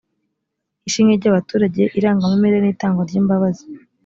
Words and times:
ishimwe 0.87 1.13
ry’abaturage 1.19 1.81
irangamimerere 1.97 2.61
n’itangwa 2.65 3.01
ry’imbabazi 3.09 3.65